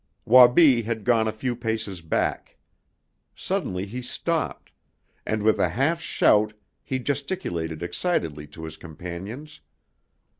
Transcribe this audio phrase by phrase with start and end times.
[0.25, 2.57] Wabi had gone a few paces back.
[3.35, 4.71] Suddenly he stopped,
[5.27, 9.61] and with a half shout he gesticulated excitedly to his companions.